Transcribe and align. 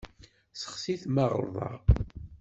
Seɣtit 0.61 1.03
ma 1.13 1.25
ɣelḍeɣ. 1.31 1.73